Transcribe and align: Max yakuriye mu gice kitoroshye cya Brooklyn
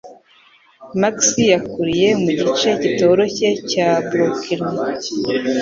Max 1.01 1.15
yakuriye 1.51 2.09
mu 2.21 2.31
gice 2.39 2.69
kitoroshye 2.81 3.49
cya 3.71 3.89
Brooklyn 4.09 4.65